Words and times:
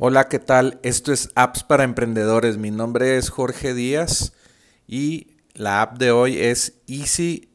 Hola, 0.00 0.28
¿qué 0.28 0.38
tal? 0.38 0.78
Esto 0.84 1.12
es 1.12 1.28
Apps 1.34 1.64
para 1.64 1.82
Emprendedores. 1.82 2.56
Mi 2.56 2.70
nombre 2.70 3.16
es 3.16 3.30
Jorge 3.30 3.74
Díaz 3.74 4.32
y 4.86 5.38
la 5.54 5.82
app 5.82 5.98
de 5.98 6.12
hoy 6.12 6.38
es 6.38 6.74
easycsv.io. 6.86 7.50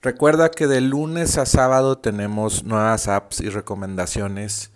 Recuerda 0.00 0.50
que 0.50 0.66
de 0.66 0.80
lunes 0.80 1.38
a 1.38 1.46
sábado 1.46 1.98
tenemos 1.98 2.64
nuevas 2.64 3.06
apps 3.06 3.40
y 3.40 3.50
recomendaciones 3.50 4.72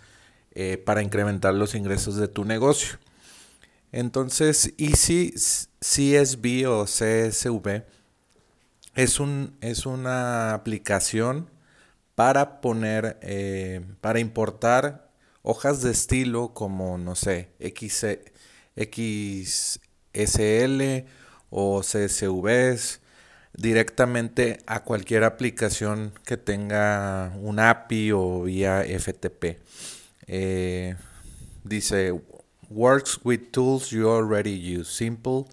eh, 0.53 0.79
para 0.79 1.03
incrementar 1.03 1.55
los 1.55 1.75
ingresos 1.75 2.15
de 2.15 2.29
tu 2.29 2.45
negocio. 2.45 3.01
Entonces, 3.91 4.73
Easy 4.79 5.35
CSV 5.81 6.69
o 6.69 6.85
CSV 6.85 7.83
es, 8.95 9.19
un, 9.19 9.57
es 9.61 9.85
una 9.85 10.55
aplicación 10.55 11.51
para 12.17 12.61
poner, 12.61 13.19
eh, 13.23 13.83
para 14.01 14.19
importar 14.19 15.13
hojas 15.43 15.83
de 15.83 15.93
estilo 15.93 16.53
como, 16.55 16.99
no 16.99 17.15
sé, 17.15 17.51
XSL 17.61 18.35
o 21.51 21.83
CSVs 21.83 23.01
directamente 23.53 24.59
a 24.67 24.83
cualquier 24.83 25.25
aplicación 25.25 26.13
que 26.25 26.37
tenga 26.37 27.33
un 27.41 27.61
API 27.61 28.13
o 28.13 28.43
vía 28.43 28.83
FTP. 28.83 29.59
Eh, 30.27 30.97
dice, 31.65 32.13
works 32.71 33.21
with 33.25 33.51
tools 33.53 33.91
you 33.91 34.09
already 34.09 34.57
use. 34.57 34.91
Simple, 34.91 35.45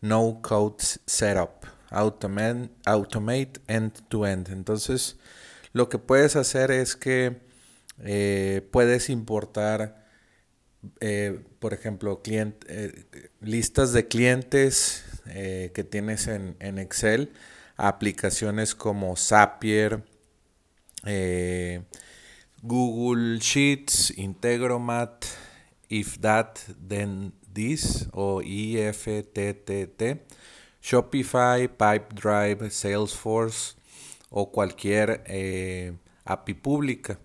no 0.00 0.40
code 0.42 0.82
setup. 1.06 1.66
Automate, 1.90 2.70
automate 2.86 3.60
end 3.68 3.92
to 4.08 4.26
end. 4.26 4.48
Entonces, 4.48 5.16
lo 5.76 5.90
que 5.90 5.98
puedes 5.98 6.36
hacer 6.36 6.70
es 6.70 6.96
que 6.96 7.36
eh, 8.02 8.66
puedes 8.70 9.10
importar, 9.10 10.06
eh, 11.00 11.38
por 11.58 11.74
ejemplo, 11.74 12.22
eh, 12.24 13.04
listas 13.42 13.92
de 13.92 14.08
clientes 14.08 15.04
que 15.26 15.84
tienes 15.84 16.28
en, 16.28 16.78
Excel, 16.78 17.30
aplicaciones 17.76 18.74
como 18.74 19.16
Zapier, 19.16 20.02
Google 22.62 23.38
Sheets, 23.40 24.16
Integromat, 24.16 25.26
If 25.90 26.20
That, 26.20 26.58
Then 26.88 27.34
This 27.52 28.06
o 28.12 28.40
IFTTT, 28.40 30.22
Shopify, 30.80 31.68
Pipedrive, 31.68 32.70
Salesforce, 32.70 33.76
o 34.30 34.50
cualquier 34.52 35.22
eh, 35.26 35.96
API 36.24 36.54
pública. 36.54 37.18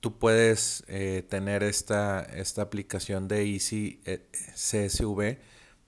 Tú 0.00 0.18
puedes 0.18 0.84
eh, 0.88 1.24
tener 1.28 1.62
esta, 1.62 2.22
esta, 2.22 2.62
aplicación 2.62 3.28
de 3.28 3.44
Easy 3.52 4.00
eh, 4.06 4.26
CSV 4.54 5.38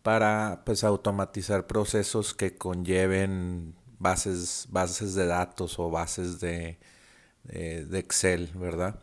para 0.03 0.63
pues, 0.67 0.85
automatizar 0.85 1.67
procesos 1.67 2.35
que 2.35 2.57
conlleven 2.57 3.75
bases, 3.99 4.67
bases 4.71 5.15
de 5.15 5.27
datos 5.27 5.79
o 5.79 5.91
bases 5.91 6.41
de, 6.41 6.79
de 7.45 7.99
Excel, 7.99 8.51
¿verdad? 8.55 9.01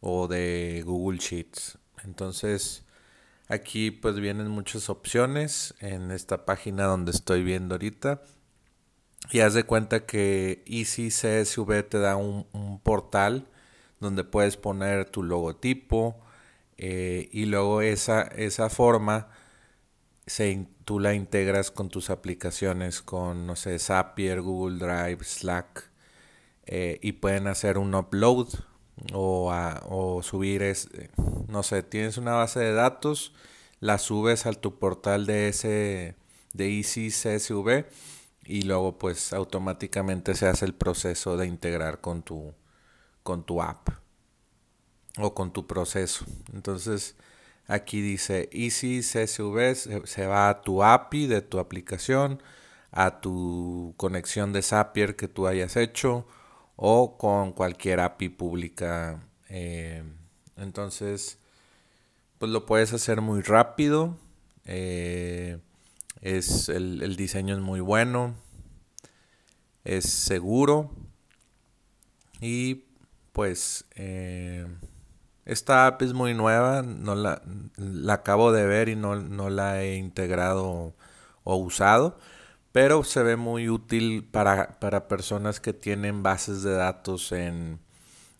O 0.00 0.28
de 0.28 0.82
Google 0.84 1.18
Sheets. 1.18 1.78
Entonces, 2.04 2.84
aquí 3.48 3.90
pues 3.90 4.20
vienen 4.20 4.48
muchas 4.48 4.90
opciones 4.90 5.74
en 5.80 6.10
esta 6.10 6.44
página 6.44 6.84
donde 6.84 7.12
estoy 7.12 7.42
viendo 7.42 7.74
ahorita. 7.74 8.22
Y 9.30 9.40
haz 9.40 9.54
de 9.54 9.64
cuenta 9.64 10.04
que 10.04 10.62
Easy 10.66 11.08
CSV 11.08 11.88
te 11.88 11.98
da 11.98 12.16
un, 12.16 12.80
portal 12.82 13.48
donde 14.00 14.24
puedes 14.24 14.56
poner 14.56 15.08
tu 15.08 15.22
logotipo 15.22 16.20
eh, 16.76 17.28
y 17.32 17.46
luego 17.46 17.82
esa, 17.82 18.22
esa 18.22 18.68
forma 18.68 19.28
se, 20.26 20.66
tú 20.84 20.98
la 20.98 21.14
integras 21.14 21.70
con 21.70 21.88
tus 21.88 22.10
aplicaciones, 22.10 23.00
con, 23.00 23.46
no 23.46 23.56
sé, 23.56 23.78
Zapier, 23.78 24.42
Google 24.42 24.78
Drive, 24.78 25.24
Slack, 25.24 25.90
eh, 26.66 26.98
y 27.02 27.12
pueden 27.12 27.46
hacer 27.46 27.78
un 27.78 27.94
upload 27.94 28.48
o, 29.12 29.52
o 29.88 30.22
subir, 30.22 30.62
es, 30.62 30.88
no 31.48 31.62
sé, 31.62 31.82
tienes 31.82 32.18
una 32.18 32.32
base 32.34 32.60
de 32.60 32.72
datos, 32.72 33.34
la 33.80 33.98
subes 33.98 34.46
a 34.46 34.52
tu 34.52 34.78
portal 34.78 35.26
de, 35.26 35.48
ese, 35.48 36.16
de 36.52 36.80
CSV 36.82 37.84
y 38.44 38.62
luego 38.62 38.98
pues 38.98 39.32
automáticamente 39.32 40.34
se 40.34 40.46
hace 40.46 40.64
el 40.64 40.74
proceso 40.74 41.36
de 41.36 41.46
integrar 41.46 42.00
con 42.00 42.22
tu, 42.22 42.54
con 43.22 43.44
tu 43.44 43.62
app 43.62 43.88
o 45.18 45.34
con 45.34 45.52
tu 45.52 45.66
proceso. 45.66 46.24
Entonces 46.52 47.16
aquí 47.66 48.00
dice 48.00 48.48
Easy 48.52 49.00
CSV 49.00 50.04
se 50.04 50.26
va 50.26 50.48
a 50.48 50.62
tu 50.62 50.82
API 50.82 51.26
de 51.26 51.42
tu 51.42 51.58
aplicación, 51.58 52.42
a 52.90 53.20
tu 53.20 53.94
conexión 53.96 54.52
de 54.52 54.62
Zapier 54.62 55.16
que 55.16 55.28
tú 55.28 55.46
hayas 55.46 55.76
hecho 55.76 56.26
o 56.76 57.16
con 57.18 57.52
cualquier 57.52 58.00
API 58.00 58.28
pública. 58.30 59.22
Eh, 59.48 60.02
entonces 60.56 61.38
pues 62.38 62.50
lo 62.50 62.66
puedes 62.66 62.92
hacer 62.92 63.20
muy 63.20 63.40
rápido. 63.42 64.16
Eh, 64.64 65.58
es 66.22 66.68
el, 66.68 67.16
diseño 67.16 67.54
es 67.54 67.60
muy 67.60 67.80
bueno, 67.80 68.34
es 69.84 70.08
seguro 70.08 70.92
y 72.40 72.84
pues 73.32 73.84
eh, 73.96 74.66
esta 75.44 75.88
app 75.88 76.02
es 76.02 76.12
muy 76.12 76.34
nueva, 76.34 76.82
no 76.82 77.16
la, 77.16 77.42
la 77.76 78.14
acabo 78.14 78.52
de 78.52 78.66
ver 78.66 78.88
y 78.88 78.96
no, 78.96 79.16
la 79.50 79.82
he 79.82 79.96
integrado 79.96 80.94
o 81.42 81.56
usado, 81.56 82.18
pero 82.70 83.02
se 83.02 83.22
ve 83.24 83.36
muy 83.36 83.68
útil 83.68 84.24
para, 84.24 84.78
para 84.78 85.08
personas 85.08 85.58
que 85.58 85.72
tienen 85.72 86.22
bases 86.22 86.62
de 86.62 86.72
datos 86.72 87.32
en, 87.32 87.80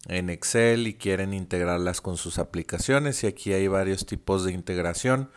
en 0.06 0.30
Excel 0.30 0.86
y 0.86 0.94
quieren 0.94 1.34
integrarlas 1.34 2.00
con 2.00 2.16
sus 2.16 2.38
aplicaciones 2.38 3.24
y 3.24 3.26
aquí 3.26 3.52
hay 3.52 3.66
varios 3.66 4.06
tipos 4.06 4.44
de 4.44 4.52
integración. 4.52 5.30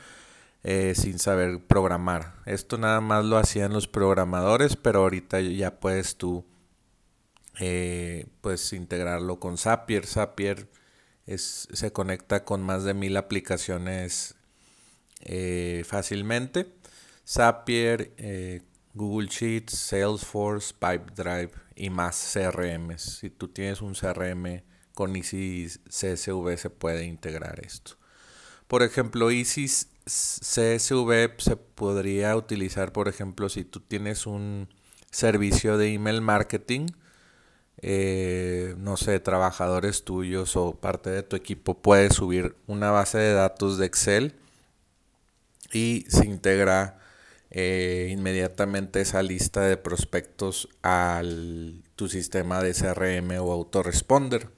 Eh, 0.67 0.95
sin 0.95 1.19
saber 1.19 1.63
programar. 1.63 2.33
Esto 2.47 2.79
nada 2.79 2.99
más 2.99 3.23
lo 3.23 3.37
hacían 3.37 3.71
los 3.71 3.87
programadores, 3.87 4.75
pero 4.75 5.01
ahorita 5.01 5.39
ya 5.39 5.79
puedes 5.79 6.15
tú 6.15 6.43
eh, 7.59 8.25
pues 8.41 8.73
integrarlo 8.73 9.39
con 9.39 9.59
Zapier. 9.59 10.07
Zapier 10.07 10.67
es, 11.27 11.67
se 11.71 11.93
conecta 11.93 12.45
con 12.45 12.63
más 12.63 12.83
de 12.83 12.95
mil 12.95 13.15
aplicaciones 13.15 14.33
eh, 15.21 15.83
fácilmente. 15.85 16.73
Zapier, 17.27 18.15
Google 18.95 19.27
Sheets, 19.27 19.77
Salesforce, 19.77 20.73
Pipedrive 20.73 21.51
y 21.75 21.91
más 21.91 22.33
CRMs. 22.33 23.19
Si 23.19 23.29
tú 23.29 23.49
tienes 23.49 23.83
un 23.83 23.93
CRM 23.93 24.63
con 24.95 25.15
Easy 25.15 25.67
CSV 25.67 26.57
se 26.57 26.71
puede 26.71 27.05
integrar 27.05 27.63
esto. 27.63 27.97
Por 28.67 28.83
ejemplo, 28.83 29.31
Easy 29.31 29.67
CSV 29.67 31.39
se 31.39 31.55
podría 31.55 32.35
utilizar, 32.35 32.91
por 32.91 33.07
ejemplo, 33.07 33.49
si 33.49 33.63
tú 33.63 33.79
tienes 33.79 34.27
un 34.27 34.69
servicio 35.11 35.77
de 35.77 35.93
email 35.93 36.21
marketing, 36.21 36.87
eh, 37.81 38.75
no 38.77 38.97
sé, 38.97 39.19
trabajadores 39.19 40.03
tuyos 40.03 40.55
o 40.55 40.75
parte 40.75 41.09
de 41.09 41.23
tu 41.23 41.35
equipo, 41.35 41.81
puedes 41.81 42.15
subir 42.15 42.55
una 42.67 42.91
base 42.91 43.17
de 43.17 43.33
datos 43.33 43.77
de 43.77 43.85
Excel 43.85 44.35
y 45.71 46.05
se 46.07 46.25
integra 46.25 46.99
eh, 47.51 48.09
inmediatamente 48.11 49.01
esa 49.01 49.23
lista 49.23 49.61
de 49.61 49.77
prospectos 49.77 50.69
al 50.81 51.83
tu 51.95 52.09
sistema 52.09 52.61
de 52.61 52.73
CRM 52.73 53.39
o 53.39 53.51
autoresponder. 53.51 54.49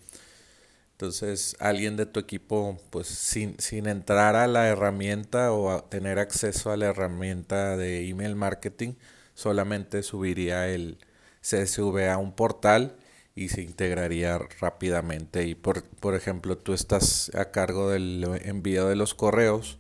Entonces, 0.98 1.56
alguien 1.60 1.96
de 1.96 2.08
tu 2.08 2.20
equipo, 2.20 2.80
pues 2.90 3.06
sin, 3.08 3.56
entrar 3.88 4.36
a 4.36 4.48
la 4.48 4.68
herramienta 4.68 5.54
o 5.54 5.84
tener 5.84 6.18
acceso 6.18 6.72
a 6.72 6.78
la 6.78 6.88
herramienta 6.88 7.78
de 7.78 8.10
email 8.10 8.36
marketing, 8.36 8.96
solamente 9.36 10.02
subiría 10.02 10.68
el 10.70 10.98
CSV 11.42 12.10
a 12.10 12.18
un 12.18 12.34
portal 12.34 12.98
y 13.36 13.50
se 13.50 13.62
integraría 13.62 14.40
rápidamente. 14.60 15.46
Y 15.46 15.54
por, 15.54 15.84
por 15.84 16.16
ejemplo, 16.16 16.58
tú 16.58 16.74
estás 16.74 17.32
a 17.36 17.52
cargo 17.52 17.92
del 17.92 18.26
envío 18.44 18.88
de 18.88 18.96
los 18.96 19.14
correos, 19.14 19.78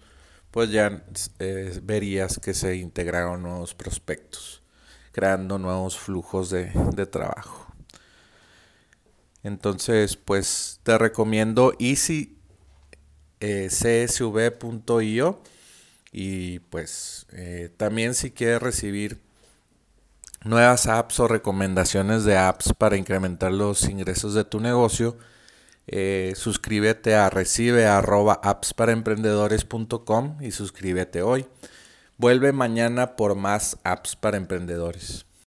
pues 0.52 0.70
ya 0.70 1.04
eh, 1.40 1.80
verías 1.82 2.38
que 2.40 2.54
se 2.54 2.76
integraron 2.76 3.42
nuevos 3.42 3.74
prospectos, 3.74 4.62
creando 5.14 5.58
nuevos 5.58 5.98
flujos 5.98 6.52
de 6.52 7.08
trabajo. 7.08 7.67
Entonces, 9.44 10.18
pues 10.18 10.80
te 10.84 10.98
recomiendo 10.98 11.74
easycsv.io 13.40 15.42
y 16.12 16.60
pues 16.60 17.28
eh, 17.32 17.70
también 17.78 18.14
si 18.16 18.32
quieres 18.32 18.62
recibir 18.62 19.20
nuevas 20.44 20.88
apps 20.88 21.20
o 21.20 21.28
recomendaciones 21.28 22.24
de 22.24 22.38
apps 22.38 22.74
para 22.78 22.98
incrementar 22.98 23.52
los 23.52 23.88
ingresos 23.90 24.34
de 24.34 24.44
tu 24.46 24.60
negocio, 24.60 25.18
Eh, 25.90 26.34
suscríbete 26.36 27.16
a 27.16 27.30
recibe 27.30 27.86
arroba 27.88 28.42
y 30.42 30.52
suscríbete 30.52 31.22
hoy. 31.22 31.48
Vuelve 32.18 32.54
mañana 32.54 33.18
por 33.18 33.36
más 33.36 33.80
apps 33.86 34.18
para 34.18 34.38
emprendedores. 34.38 35.27